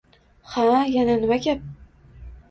—Ha, 0.53 0.63
yana 0.93 1.17
nima 1.25 1.37
gap? 1.43 1.61